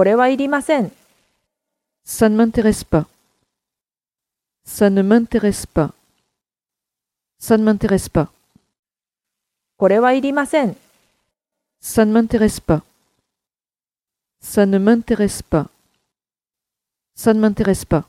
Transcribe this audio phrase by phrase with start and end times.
[0.00, 0.90] これはいりません。
[2.06, 3.06] Ça ne m'intéresse pas.
[4.64, 5.92] Ça ne m'intéresse pas.
[7.38, 8.30] Ça ne m'intéresse pas.
[9.76, 10.74] これはいりません。
[11.82, 12.82] Ça ne m'intéresse pas.
[14.40, 15.68] Ça ne m'intéresse pas.
[17.14, 18.06] Ça ne m'intéresse pas.